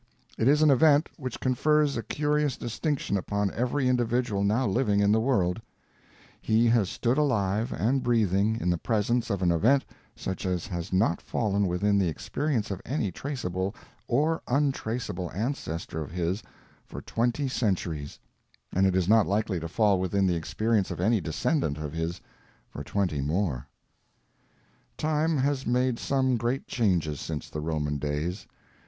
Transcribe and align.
It 0.35 0.47
is 0.47 0.63
an 0.63 0.71
event 0.71 1.09
which 1.17 1.39
confers 1.39 1.95
a 1.95 2.01
curious 2.01 2.57
distinction 2.57 3.17
upon 3.17 3.51
every 3.53 3.87
individual 3.87 4.43
now 4.43 4.65
living 4.65 4.99
in 4.99 5.11
the 5.11 5.19
world: 5.19 5.61
he 6.41 6.65
has 6.69 6.89
stood 6.89 7.19
alive 7.19 7.71
and 7.71 8.01
breathing 8.01 8.59
in 8.59 8.71
the 8.71 8.79
presence 8.79 9.29
of 9.29 9.43
an 9.43 9.51
event 9.51 9.85
such 10.15 10.43
as 10.43 10.65
has 10.65 10.91
not 10.91 11.21
fallen 11.21 11.67
within 11.67 11.99
the 11.99 12.07
experience 12.07 12.71
of 12.71 12.81
any 12.83 13.11
traceable 13.11 13.75
or 14.07 14.41
untraceable 14.47 15.29
ancestor 15.33 16.01
of 16.01 16.09
his 16.09 16.41
for 16.87 17.03
twenty 17.03 17.47
centuries, 17.47 18.17
and 18.73 18.87
it 18.87 18.95
is 18.95 19.07
not 19.07 19.27
likely 19.27 19.59
to 19.59 19.67
fall 19.67 19.99
within 19.99 20.25
the 20.25 20.35
experience 20.35 20.89
of 20.89 20.99
any 20.99 21.21
descendant 21.21 21.77
of 21.77 21.93
his 21.93 22.19
for 22.71 22.83
twenty 22.83 23.21
more. 23.21 23.67
Time 24.97 25.37
has 25.37 25.67
made 25.67 25.99
some 25.99 26.37
great 26.37 26.65
changes 26.65 27.19
since 27.19 27.51
the 27.51 27.61
Roman 27.61 27.99
days. 27.99 28.47